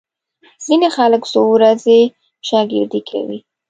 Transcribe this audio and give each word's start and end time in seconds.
ځینې 0.65 0.87
خلک 0.97 1.23
څو 1.33 1.41
ورځې 1.55 1.99
شاګردي 2.47 3.01
کوي. 3.09 3.39